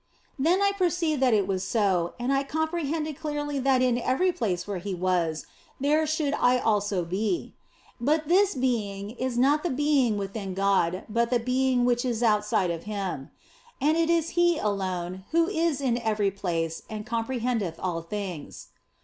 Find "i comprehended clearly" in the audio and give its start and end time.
2.33-3.59